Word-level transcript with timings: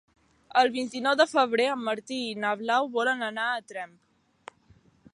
El 0.61 0.71
vint-i-nou 0.77 1.17
de 1.19 1.27
febrer 1.33 1.67
en 1.73 1.85
Martí 1.89 2.19
i 2.31 2.33
na 2.47 2.57
Blau 2.65 2.91
volen 2.99 3.25
anar 3.31 3.49
a 3.59 3.63
Tremp. 3.73 3.97